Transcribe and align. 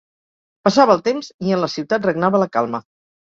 Passava 0.67 0.95
el 0.99 1.03
temps 1.07 1.29
i 1.49 1.53
en 1.57 1.61
la 1.65 1.69
ciutat 1.75 2.09
regnava 2.09 2.43
la 2.45 2.51
calma 2.57 2.81